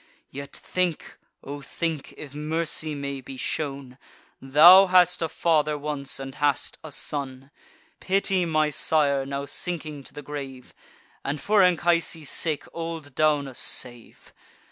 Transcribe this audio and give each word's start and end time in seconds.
Yet 0.31 0.55
think, 0.55 1.19
O 1.43 1.61
think, 1.61 2.15
if 2.17 2.33
mercy 2.33 2.95
may 2.95 3.21
be 3.21 3.37
shown, 3.37 3.99
Thou 4.41 4.87
hadst 4.87 5.21
a 5.21 5.29
father 5.29 5.77
once, 5.77 6.19
and 6.19 6.33
hast 6.33 6.79
a 6.83 6.91
son. 6.91 7.51
Pity 7.99 8.43
my 8.45 8.71
sire, 8.71 9.27
now 9.27 9.45
sinking 9.45 10.03
to 10.05 10.13
the 10.15 10.23
grave; 10.23 10.73
And 11.23 11.39
for 11.39 11.61
Anchises' 11.61 12.31
sake 12.31 12.65
old 12.73 13.13
Daunus 13.13 13.59
save! 13.59 14.33